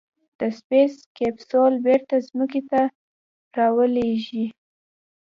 [0.39, 2.81] د سپېس کیپسول بېرته ځمکې ته
[3.57, 4.45] رالوېږي.